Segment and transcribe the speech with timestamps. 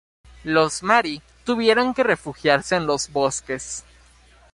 [0.45, 3.83] Los mari tuvieron que refugiarse en los bosques.